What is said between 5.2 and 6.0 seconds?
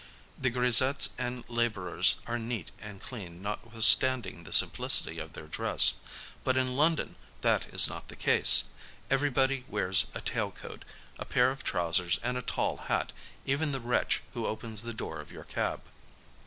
their dress;